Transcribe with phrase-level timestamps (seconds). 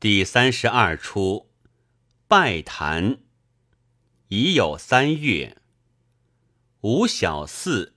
[0.00, 1.50] 第三十二出，
[2.28, 3.18] 拜坛。
[4.28, 5.56] 已有三月，
[6.82, 7.96] 吴小四，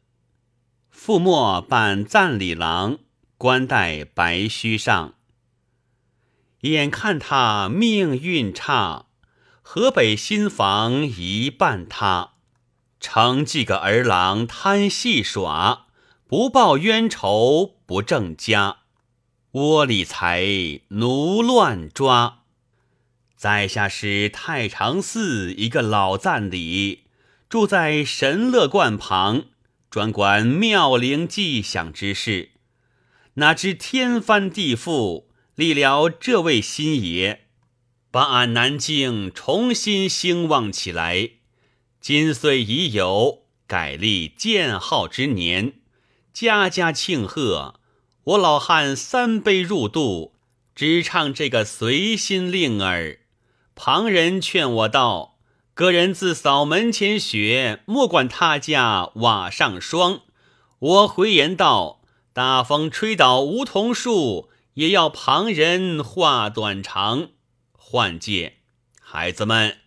[0.90, 2.98] 傅墨扮赞礼郎，
[3.38, 5.14] 冠戴白须上。
[6.62, 9.06] 眼看他命运差，
[9.62, 12.34] 河北新房一半塌。
[13.00, 15.86] 成几个儿郎贪戏耍，
[16.26, 18.81] 不报冤仇不正家。
[19.54, 22.44] 窝里财，奴乱抓。
[23.36, 27.04] 在下是太常寺一个老赞礼，
[27.50, 29.48] 住在神乐观旁，
[29.90, 32.52] 专管庙灵祭享之事。
[33.34, 37.48] 哪知天翻地覆，立了这位新爷，
[38.10, 41.32] 把俺南京重新兴旺起来。
[42.00, 45.74] 今岁已有改立建号之年，
[46.32, 47.81] 家家庆贺。
[48.24, 50.36] 我老汉三杯入肚，
[50.76, 53.22] 只唱这个随心令儿。
[53.74, 55.40] 旁人劝我道
[55.74, 60.22] ：“个人自扫门前雪，莫管他家瓦上霜。”
[60.78, 67.30] 我回言道：“大风吹倒梧桐树，也要旁人话短长。”
[67.74, 68.58] 换介，
[69.02, 69.80] 孩子们，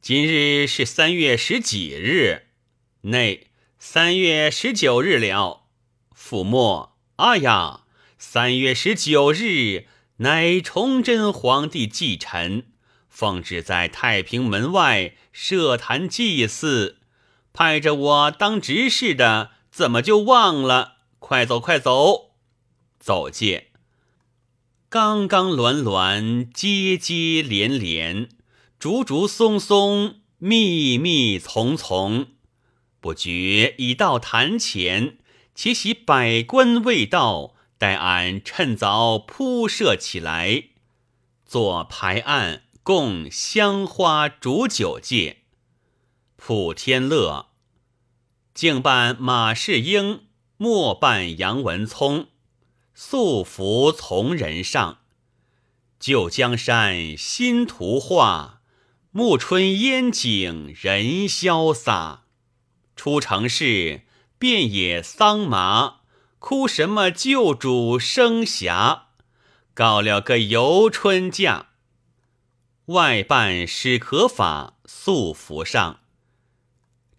[0.00, 2.46] 今日是三月十几日？
[3.02, 5.64] 内三月十九日了。
[6.14, 7.81] 父莫，啊呀！
[8.24, 12.66] 三月十九日，乃崇祯皇帝祭辰，
[13.08, 16.98] 奉旨在太平门外设坛祭祀，
[17.52, 20.98] 派着我当执事的，怎么就忘了？
[21.18, 22.36] 快走，快走，
[23.00, 23.72] 走界。
[24.88, 28.28] 刚刚鸾鸾，接接连连，
[28.78, 32.28] 竹竹松松，密密丛丛，
[33.00, 35.18] 不觉已到坛前，
[35.56, 37.51] 且喜百官未到。
[37.82, 40.66] 待俺趁早铺设起来，
[41.44, 45.38] 做排案，供香花煮酒戒。
[46.36, 47.46] 普天乐，
[48.54, 50.26] 敬办马士英，
[50.58, 52.28] 莫办杨文聪，
[52.94, 54.98] 素服从人上。
[55.98, 58.60] 旧江山新图画，
[59.10, 62.26] 暮春烟景人潇洒。
[62.94, 64.02] 出城市，
[64.38, 66.01] 遍野桑麻。
[66.42, 69.02] 哭什么旧主生涯，
[69.74, 71.68] 告了个游春假。
[72.86, 76.00] 外办史可法素服上，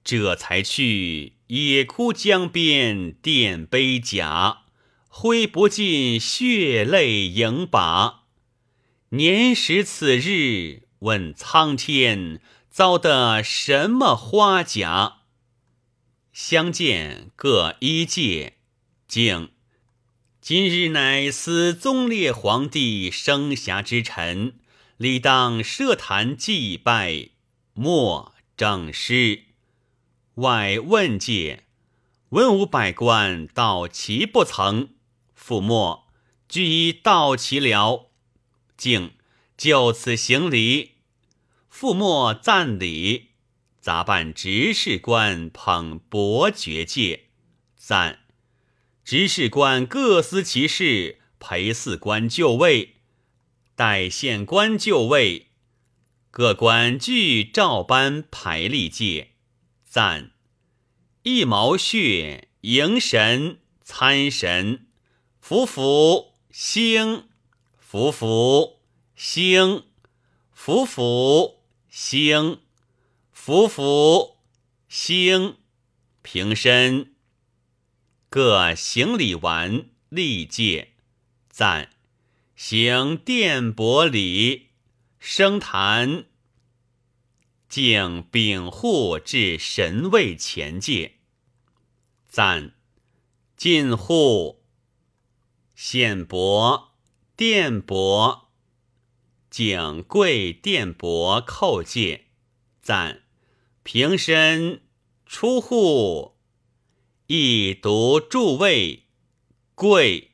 [0.03, 4.63] 这才去野哭江边垫杯甲，
[5.07, 8.25] 挥不尽血泪盈把。
[9.11, 15.19] 年时此日，问苍天，遭得什么花甲？
[16.33, 18.57] 相见各一介。
[19.13, 19.51] 敬，
[20.41, 24.55] 今日乃思宗烈皇帝生涯之辰，
[24.97, 27.29] 理当设坛祭拜，
[27.75, 29.43] 莫正师。
[30.37, 31.65] 外问界，
[32.29, 34.89] 文武百官到齐不曾？
[35.35, 36.07] 父莫，
[36.49, 38.09] 俱已到齐了。
[38.75, 39.11] 敬，
[39.55, 40.93] 就此行礼。
[41.69, 43.33] 父莫赞礼。
[43.79, 47.25] 杂办执事官捧伯爵戒，
[47.75, 48.22] 赞。
[49.03, 52.95] 执事官各司其事，陪祀官就位，
[53.75, 55.47] 代县官就位，
[56.31, 59.31] 各官俱照班排立界，
[59.83, 60.31] 赞
[61.23, 64.87] 一毛血迎神参神，
[65.41, 67.27] 福福兴，
[67.77, 68.79] 福福
[69.17, 69.83] 兴，
[70.53, 72.61] 福福兴，
[73.33, 74.37] 福福
[74.87, 75.57] 兴，
[76.21, 77.12] 平身。
[78.33, 80.93] 各行礼完，立戒，
[81.51, 81.91] 赞
[82.55, 84.69] 行殿伯礼，
[85.19, 86.25] 升坛，
[87.69, 91.17] 敬禀户至神位前界，
[92.27, 92.73] 赞
[93.55, 94.63] 进户，
[95.75, 96.85] 献帛，
[97.35, 98.45] 殿帛，
[99.51, 102.25] 敬跪殿帛叩戒，
[102.81, 103.21] 赞
[103.83, 104.81] 平身
[105.27, 106.32] 出户。
[107.35, 109.05] 一读诸位，
[109.73, 110.33] 贵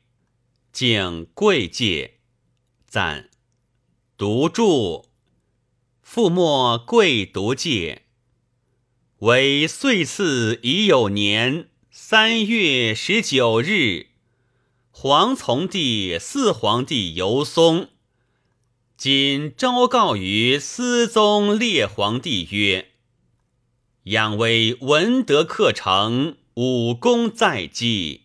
[0.70, 2.18] 敬贵戒，
[2.86, 3.30] 赞
[4.18, 5.08] 独著
[6.02, 8.02] 父莫贵独戒。
[9.20, 14.08] 为岁次已有年三月十九日，
[14.90, 17.88] 皇从帝四皇帝游松，
[18.98, 22.90] 今昭告于思宗烈皇帝曰：
[24.02, 26.36] 养为文德克成。
[26.62, 28.24] 武功在即，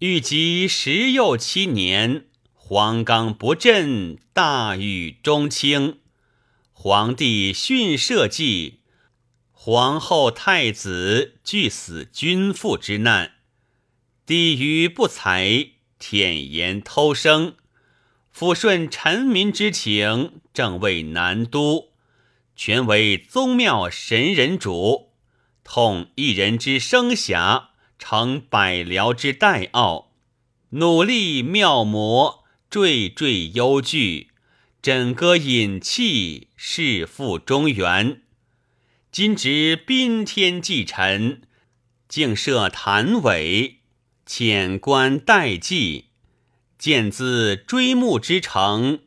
[0.00, 5.96] 欲及十又七年，黄冈不振，大禹中清。
[6.74, 8.80] 皇帝训社稷，
[9.50, 13.32] 皇后太子俱死君父之难。
[14.26, 17.54] 帝于不才，舔言偷生，
[18.36, 21.92] 抚顺臣民之情，正为南都，
[22.54, 25.03] 全为宗庙神人主，
[25.64, 27.68] 痛一人之生遐，
[27.98, 30.12] 成百僚之代傲，
[30.70, 32.44] 努力妙魔。
[32.70, 34.30] 惴惴忧惧，
[34.82, 38.22] 枕戈引气，誓复中原。
[39.12, 41.42] 今值宾天祭臣，
[42.08, 43.78] 竟设坛尾，
[44.26, 46.06] 遣官代祭。
[46.76, 49.02] 见兹追慕之诚，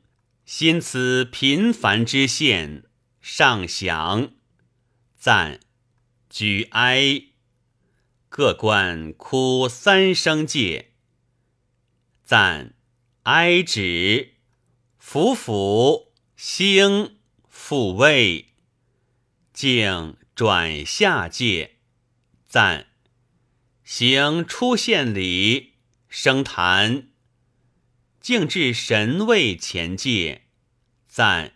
[0.45, 2.85] 心此平凡之县，
[3.21, 4.31] 上享
[5.17, 5.59] 赞
[6.39, 7.23] 举哀，
[8.29, 10.91] 各官哭三声戒，
[12.23, 12.75] 赞。
[13.23, 14.35] 哀止，
[14.99, 17.17] 伏伏兴
[17.49, 18.53] 复位，
[19.51, 21.77] 竟转下界，
[22.47, 22.85] 赞
[23.83, 25.73] 行出献礼，
[26.07, 27.07] 升坛，
[28.21, 30.43] 竟至神位前界，
[31.07, 31.53] 赞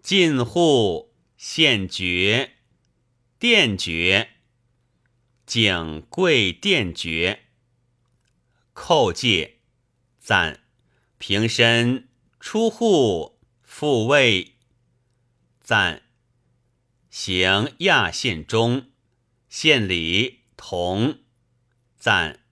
[0.00, 2.57] 进户献爵，
[3.38, 4.30] 殿爵，
[5.46, 7.44] 景贵殿爵，
[8.74, 9.58] 叩戒，
[10.18, 10.60] 赞。
[11.18, 12.08] 平身
[12.38, 14.56] 出户复位，
[15.60, 16.02] 赞
[17.10, 18.90] 行亚献中
[19.48, 21.20] 献礼同
[21.96, 22.44] 赞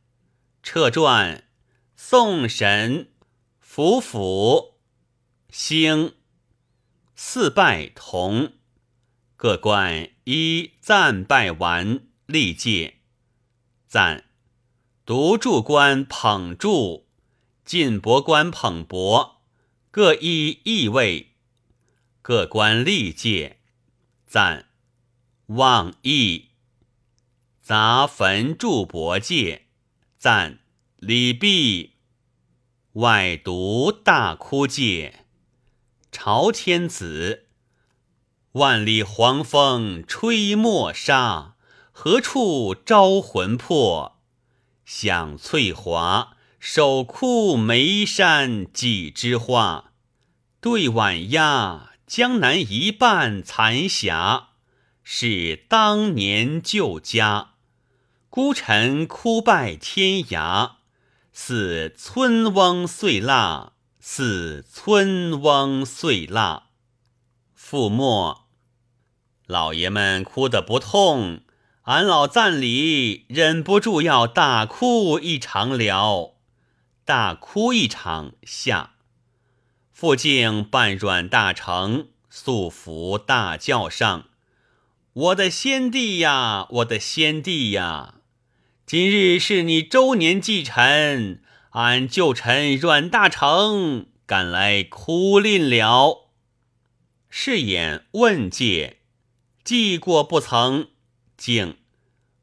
[0.64, 1.48] 撤传
[1.94, 3.12] 送神
[3.60, 4.80] 伏府
[5.48, 6.16] 兴
[7.14, 8.54] 四拜同
[9.36, 12.96] 各官一赞拜完立戒
[13.86, 14.24] 赞。
[15.04, 17.06] 独柱官捧柱。
[17.64, 19.36] 晋博官捧帛，
[19.92, 21.34] 各依义位，
[22.22, 23.58] 各官历届，
[24.26, 24.66] 赞。
[25.46, 26.46] 望义，
[27.62, 29.66] 杂坟柱帛戒，
[30.16, 30.58] 赞。
[30.98, 31.94] 礼毕，
[32.94, 35.24] 外独大哭戒，
[36.10, 37.45] 朝天子，
[38.56, 41.56] 万里黄风吹墨沙，
[41.92, 44.16] 何处招魂魄？
[44.86, 46.36] 响翠华。
[46.58, 49.92] 手哭眉山几枝花，
[50.58, 54.48] 对晚鸦江南一半残霞，
[55.04, 57.50] 是当年旧家。
[58.30, 60.76] 孤臣哭拜天涯，
[61.30, 66.70] 似村翁碎蜡，似村翁碎蜡。
[67.54, 68.45] 覆没，
[69.46, 71.40] 老爷们哭得不痛，
[71.82, 76.34] 俺老赞礼忍不住要大哭一场了。
[77.04, 78.94] 大哭一场下，
[79.92, 84.24] 傅敬半软大成，素服大叫上。
[85.12, 88.14] 我的先帝呀，我的先帝呀！
[88.84, 91.40] 今日是你周年祭辰，
[91.70, 96.28] 俺旧臣阮大成赶来哭吝了。
[97.30, 98.95] 是言问界，
[99.66, 100.90] 祭过不曾？
[101.36, 101.74] 敬，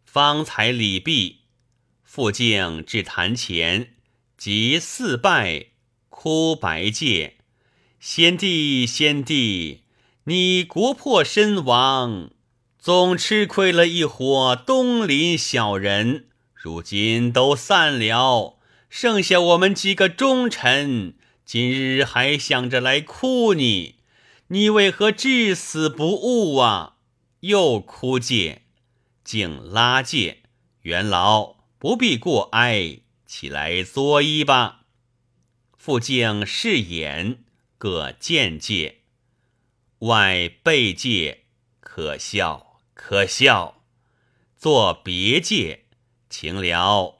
[0.03, 1.37] 方才礼毕，
[2.03, 3.93] 复敬至坛前。
[4.37, 5.67] 即四拜，
[6.09, 7.37] 哭白戒，
[7.97, 9.83] 先帝先帝，
[10.25, 12.31] 你国破身亡，
[12.77, 21.15] 总吃亏了一伙东林小人，如今都散了，剩下我们几个忠臣，
[21.45, 23.95] 今日还想着来哭你，
[24.47, 26.92] 你为何至死不悟啊？
[27.43, 28.61] 又哭戒，
[29.25, 30.43] 竟拉戒，
[30.83, 33.01] 元老不必过哀。
[33.25, 34.85] 起来作揖吧。
[35.75, 37.43] 复敬饰演，
[37.77, 39.01] 各见戒，
[39.99, 41.45] 外背戒，
[41.81, 43.83] 可笑可笑。
[44.55, 45.87] 作别戒，
[46.29, 47.19] 情了。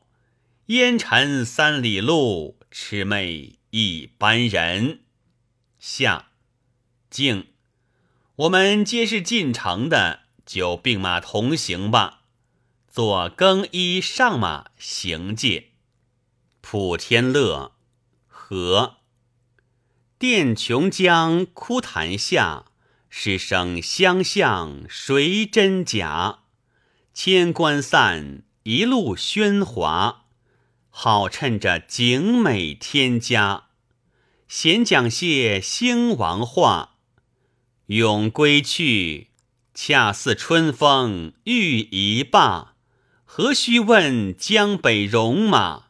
[0.68, 5.02] 烟尘三里路，魑魅一般人。
[5.80, 6.32] 下
[7.10, 7.53] 敬，
[8.38, 12.22] 我们皆是进城的，就并马同行吧。
[12.90, 15.70] 做更衣上马行界。
[16.60, 17.74] 普天乐，
[18.28, 18.96] 和
[20.18, 22.66] 殿琼江枯潭下，
[23.08, 26.40] 师生相向谁真假？
[27.14, 30.26] 千官散，一路喧哗，
[30.90, 33.66] 好趁着景美天家。
[34.48, 36.93] 闲讲些兴亡话，
[37.94, 39.28] 永归去，
[39.76, 42.74] 恰似春风欲一罢。
[43.24, 45.90] 何须问江北戎马？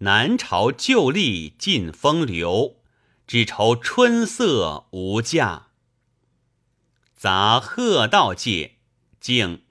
[0.00, 2.76] 南朝旧历尽风流，
[3.26, 5.68] 只愁春色无价。
[7.16, 8.72] 杂贺道界，
[9.18, 9.62] 静，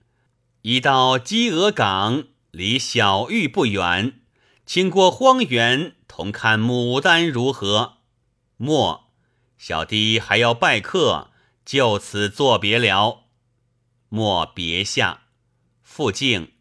[0.63, 4.22] 已到鸡鹅港，离小玉不远，
[4.65, 7.98] 请过荒原，同看牡丹如何？
[8.57, 9.12] 莫，
[9.60, 11.29] 小弟还要拜客，
[11.65, 13.24] 就此作别了。
[14.10, 15.24] 莫别下，
[15.82, 16.53] 复敬，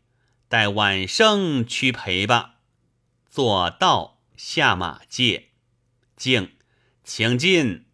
[0.49, 2.61] 待晚生去陪吧。
[3.29, 5.51] 坐道下马界，
[6.17, 6.53] 敬，
[7.05, 7.87] 请进。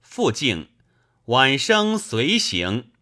[0.00, 0.70] 复敬，
[1.26, 2.92] 晚生随行。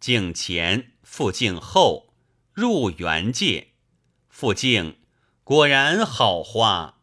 [0.00, 2.14] 敬前，复敬后，
[2.52, 3.72] 入园界。
[4.28, 4.98] 复敬，
[5.44, 7.00] 果然好花。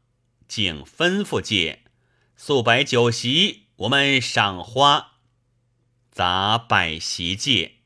[0.48, 1.84] 敬吩咐界。
[2.36, 5.13] 素摆酒席，我们赏花。
[6.14, 7.78] 杂摆席戒，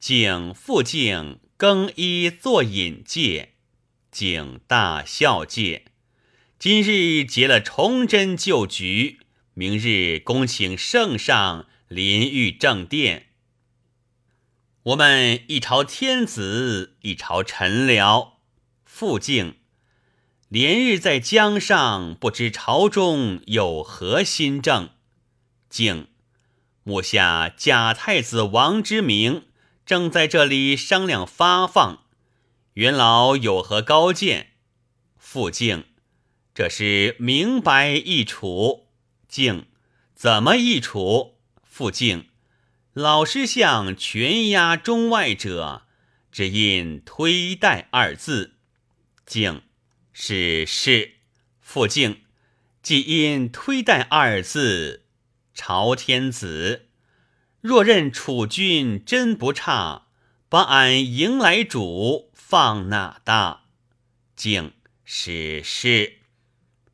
[0.00, 3.50] 景复敬更衣作饮戒，
[4.10, 5.84] 景大孝戒。
[6.58, 9.20] 今日结了崇祯旧局，
[9.54, 13.28] 明日恭请圣上临御正殿。
[14.82, 18.32] 我们一朝天子，一朝臣僚。
[18.84, 19.58] 复敬。
[20.48, 24.90] 连日在江上，不知朝中有何新政。
[25.70, 26.08] 敬，
[26.88, 29.48] 目下假太子王之明
[29.84, 32.04] 正在这里商量发放，
[32.72, 34.52] 元老有何高见？
[35.18, 35.84] 复敬，
[36.54, 38.86] 这是明白易处。
[39.28, 39.66] 敬，
[40.14, 41.36] 怎么易处？
[41.62, 42.30] 复敬，
[42.94, 45.82] 老师相全压中外者，
[46.32, 48.54] 只因推戴二字。
[49.26, 49.60] 敬。
[50.14, 51.16] 是是，
[51.60, 52.22] 复敬，
[52.82, 55.04] 既因推戴二字，
[55.60, 56.86] 朝天子
[57.60, 60.06] 若认楚君真不差，
[60.48, 63.64] 把俺迎来主放哪大？
[64.36, 64.74] 敬
[65.04, 66.20] 是是，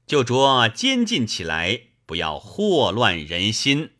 [0.06, 3.90] 就着监禁起来，不要祸乱人心。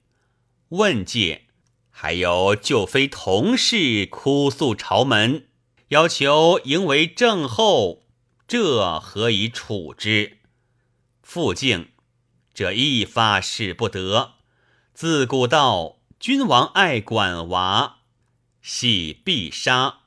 [0.70, 1.42] 问界
[1.90, 5.48] 还有旧妃同事哭诉朝门，
[5.88, 8.06] 要求迎为正后。
[8.48, 10.38] 这何以处之？
[11.22, 11.90] 复敬，
[12.54, 14.33] 这一发使不得。
[14.94, 17.96] 自古道，君王爱管娃，
[18.62, 20.02] 喜必杀。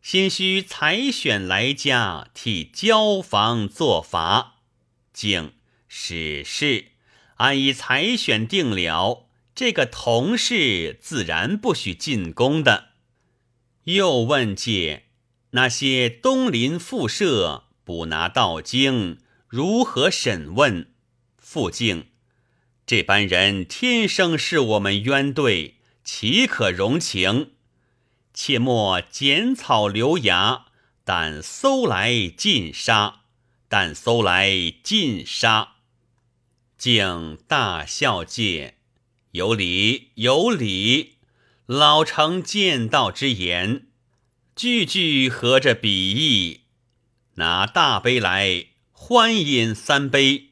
[0.00, 4.60] 先须采选来家，替交房作法。
[5.12, 5.54] 敬，
[5.88, 6.92] 史事，
[7.38, 9.26] 按以采选定了。
[9.52, 12.90] 这个同事自然不许进宫的。
[13.82, 15.06] 又问介
[15.50, 17.64] 那些东邻附舍。
[17.82, 19.18] 捕拿道经，
[19.48, 20.92] 如何审问？
[21.36, 22.09] 复敬，
[22.90, 27.50] 这般人天生是我们冤对，岂可容情？
[28.34, 30.64] 切莫剪草留芽，
[31.04, 33.20] 但搜来尽杀，
[33.68, 35.74] 但搜来尽杀。
[36.76, 38.78] 敬大孝戒，
[39.30, 41.18] 有理有理，
[41.66, 43.86] 老成见道之言，
[44.56, 46.62] 句句合着笔意。
[47.34, 50.49] 拿大杯来，欢饮三杯。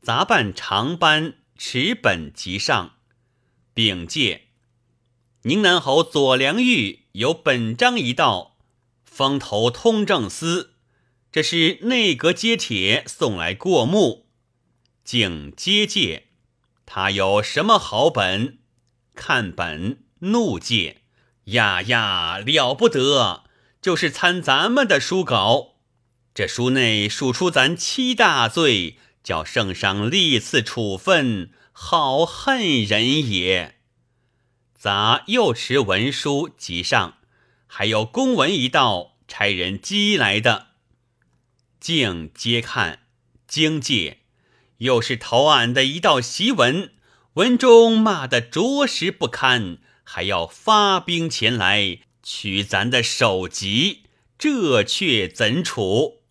[0.00, 2.94] 杂办长班持本即上，
[3.74, 4.48] 禀介：
[5.42, 8.56] 宁南侯左良玉有本章一道，
[9.04, 10.74] 风头通政司，
[11.30, 14.26] 这是内阁接帖送来过目，
[15.04, 16.28] 竟接介。
[16.86, 18.58] 他有什么好本？
[19.14, 21.02] 看本怒介：
[21.46, 23.44] 呀呀，了不得！
[23.82, 25.74] 就是参咱们的书稿，
[26.34, 28.96] 这书内数出咱七大罪，
[29.28, 33.74] 叫圣上历次处分，好恨人也。
[34.74, 37.18] 杂又持文书即上，
[37.66, 40.68] 还有公文一道，差人寄来的，
[41.78, 43.00] 竟皆看，
[43.46, 44.20] 惊界，
[44.78, 46.92] 又是投案的一道檄文，
[47.34, 51.98] 文中骂得着实不堪，还要发兵前来。
[52.22, 54.04] 取咱的首级，
[54.38, 56.22] 这却怎处？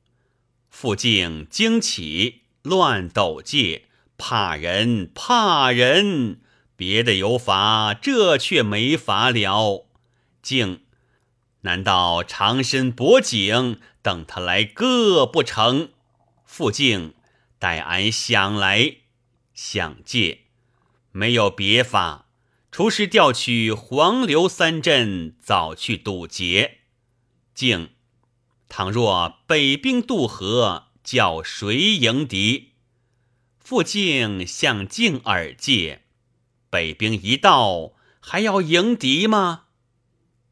[0.72, 3.86] 复敬惊起，乱斗界，
[4.18, 6.42] 怕人怕人，
[6.76, 9.88] 别的有法，这却没法了。
[10.42, 10.82] 敬，
[11.62, 15.90] 难道长身薄颈，等他来割不成？
[16.46, 17.14] 复敬，
[17.58, 18.98] 待俺想来
[19.54, 20.42] 想借，
[21.12, 22.26] 没有别法。
[22.70, 26.80] 除是调取黄刘三镇，早去堵截。
[27.56, 27.90] 敬，
[28.70, 32.74] 倘若北兵渡河，叫谁迎敌？
[33.60, 36.04] 傅敬向敬耳借，
[36.70, 39.68] 北兵一到，还要迎敌吗？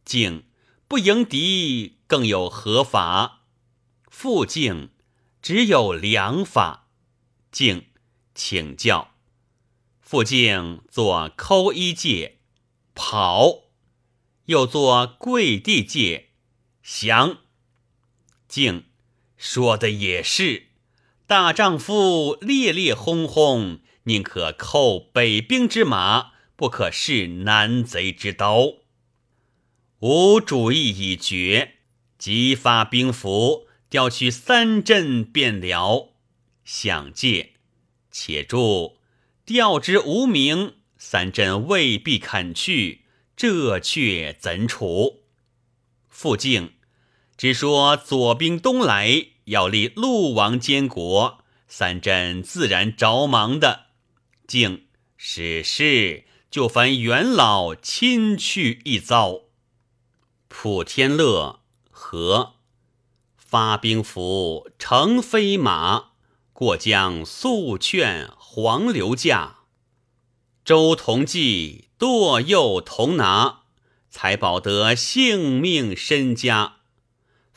[0.05, 0.45] 敬，
[0.87, 3.41] 不迎敌，更有何法？
[4.07, 4.91] 傅敬，
[5.41, 6.87] 只有良法。
[7.51, 7.87] 敬
[8.33, 9.11] 请教。
[9.99, 12.37] 傅敬做抠衣戒，
[12.93, 13.71] 跑；
[14.45, 16.29] 又做跪地戒，
[16.81, 17.39] 降。
[18.47, 18.85] 敬
[19.45, 20.69] 说的也是，
[21.27, 28.73] 大丈夫烈烈轰轰，宁可扣北兵之马，不可试南贼之刀。
[29.99, 31.75] 吾主意已决，
[32.17, 36.15] 即发兵符，调去三镇便了。
[36.63, 37.51] 想借，
[38.09, 38.97] 且住。
[39.45, 43.03] 调之无名，三镇未必肯去，
[43.37, 45.21] 这却怎处？
[46.09, 46.73] 傅敬
[47.37, 53.87] 只说左兵东来，要立陆王监国，三镇自然着忙的。
[54.47, 54.85] 敬
[55.17, 59.41] 是是，就烦元老亲去一遭。
[60.47, 62.53] 普天乐和
[63.35, 66.11] 发兵符，乘飞马
[66.53, 68.29] 过江，速劝。
[68.37, 69.57] 黄流驾，
[70.63, 73.63] 周同济堕右同拿，
[74.09, 76.77] 才保得性命身家。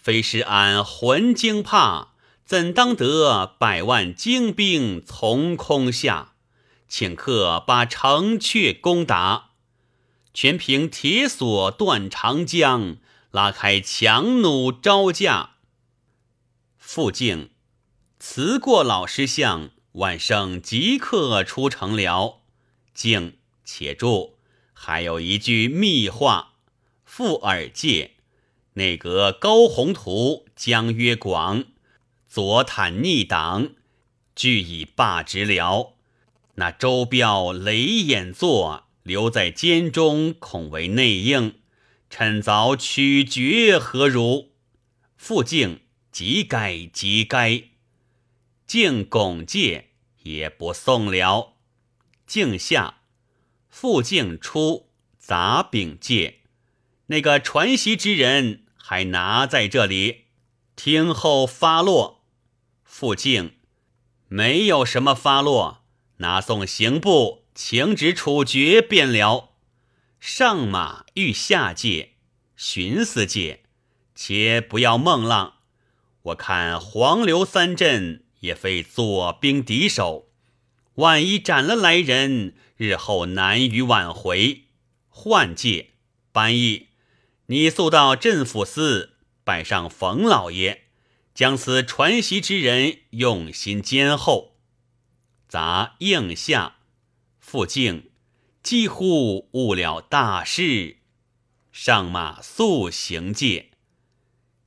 [0.09, 6.33] 非是俺魂惊怕，怎当得百万精兵从空下？
[6.88, 9.50] 顷刻把城阙攻打，
[10.33, 12.97] 全凭铁索断长江，
[13.33, 15.57] 拉开强弩招架。
[16.79, 17.50] 傅敬
[18.19, 19.69] 辞过老师相。
[19.93, 22.41] 万圣即刻出城了，
[22.95, 24.37] 敬且住，
[24.73, 26.55] 还有一句密话，
[27.05, 28.15] 附耳戒。
[28.78, 31.64] 内阁高宏图、江曰广，
[32.28, 33.70] 左坦逆党，
[34.37, 35.97] 俱已罢职了。
[36.54, 41.56] 那周彪雷眼坐，留在监中，恐为内应。
[42.08, 44.52] 趁早取决何如？
[45.16, 45.80] 复敬
[46.12, 47.64] 即该即该。
[48.64, 49.88] 敬拱介
[50.23, 51.56] 也不送了，
[52.28, 53.00] 敬下
[53.68, 56.43] 复敬出杂禀介，
[57.06, 60.29] 那个传习之人还拿在这里，
[60.75, 62.23] 听候发落。
[62.83, 63.57] 复敬
[64.29, 65.85] 没有什么发落，
[66.17, 69.51] 拿送刑部请旨处决便了。
[70.19, 72.15] 上马欲下界，
[72.57, 73.65] 寻思界，
[74.15, 75.57] 且不要梦浪。
[76.23, 78.25] 我看黄流三镇。
[78.41, 80.29] 也非左兵敌手，
[80.95, 84.63] 万一斩了来人，日后难于挽回。
[85.09, 85.91] 换界
[86.31, 86.87] 班义，
[87.50, 90.82] 你速到镇抚司拜上冯老爷，
[91.34, 94.58] 将此传习之人用心监候。
[95.49, 96.76] 杂应下，
[97.41, 98.11] 复敬
[98.63, 100.99] 几乎误了大事，
[101.73, 103.71] 上马速行界。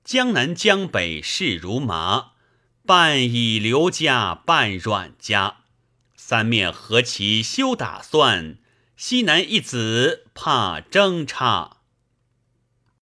[0.03, 2.31] 江南江北势如麻。
[2.83, 5.57] 半以刘家，半阮家，
[6.15, 8.57] 三面何其休打算？
[8.97, 11.80] 西南一子怕争差。